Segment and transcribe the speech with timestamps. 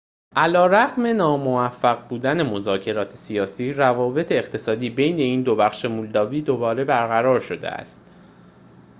[0.35, 7.69] علیرغم ناموفق بودن مذاکرات سیاسی روابط اقتصادی بین این دو بخش مولداوی دوباره برقرار شده
[7.69, 8.01] است